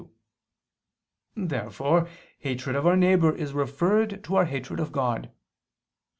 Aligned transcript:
2). 1.35 1.45
Therefore 1.45 2.09
hatred 2.39 2.75
of 2.75 2.87
our 2.87 2.97
neighbor 2.97 3.35
is 3.35 3.53
referred 3.53 4.23
to 4.23 4.35
our 4.35 4.45
hatred 4.45 4.79
of 4.79 4.91
God. 4.91 5.29